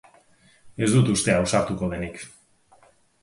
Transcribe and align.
Ez 0.85 0.87
dut 0.95 1.11
uste 1.15 1.35
ausartuko 1.35 1.89
denik. 1.91 2.19